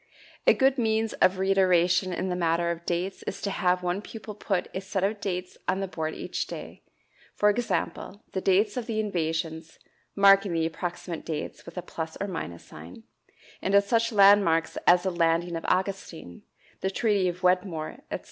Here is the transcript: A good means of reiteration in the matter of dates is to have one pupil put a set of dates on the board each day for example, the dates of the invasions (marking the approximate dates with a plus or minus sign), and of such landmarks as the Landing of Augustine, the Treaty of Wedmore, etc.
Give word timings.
A 0.47 0.55
good 0.55 0.79
means 0.79 1.13
of 1.21 1.37
reiteration 1.37 2.11
in 2.11 2.29
the 2.29 2.35
matter 2.35 2.71
of 2.71 2.87
dates 2.87 3.21
is 3.27 3.39
to 3.43 3.51
have 3.51 3.83
one 3.83 4.01
pupil 4.01 4.33
put 4.33 4.67
a 4.73 4.81
set 4.81 5.03
of 5.03 5.21
dates 5.21 5.59
on 5.67 5.79
the 5.79 5.87
board 5.87 6.15
each 6.15 6.47
day 6.47 6.81
for 7.35 7.51
example, 7.51 8.23
the 8.31 8.41
dates 8.41 8.77
of 8.77 8.87
the 8.87 8.99
invasions 8.99 9.77
(marking 10.15 10.53
the 10.53 10.65
approximate 10.65 11.23
dates 11.23 11.67
with 11.67 11.77
a 11.77 11.83
plus 11.83 12.17
or 12.19 12.27
minus 12.27 12.63
sign), 12.65 13.03
and 13.61 13.75
of 13.75 13.83
such 13.83 14.11
landmarks 14.11 14.75
as 14.87 15.03
the 15.03 15.11
Landing 15.11 15.55
of 15.55 15.65
Augustine, 15.67 16.41
the 16.79 16.89
Treaty 16.89 17.27
of 17.27 17.43
Wedmore, 17.43 17.97
etc. 18.09 18.19